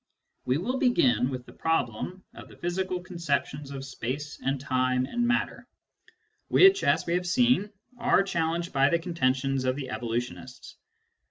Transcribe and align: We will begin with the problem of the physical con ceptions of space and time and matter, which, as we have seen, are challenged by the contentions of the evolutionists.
We 0.45 0.57
will 0.57 0.79
begin 0.79 1.29
with 1.29 1.45
the 1.45 1.53
problem 1.53 2.23
of 2.33 2.47
the 2.49 2.57
physical 2.57 3.03
con 3.03 3.17
ceptions 3.17 3.71
of 3.71 3.85
space 3.85 4.39
and 4.43 4.59
time 4.59 5.05
and 5.05 5.27
matter, 5.27 5.67
which, 6.47 6.83
as 6.83 7.05
we 7.05 7.13
have 7.13 7.27
seen, 7.27 7.69
are 7.99 8.23
challenged 8.23 8.73
by 8.73 8.89
the 8.89 8.97
contentions 8.97 9.63
of 9.63 9.75
the 9.75 9.91
evolutionists. 9.91 10.75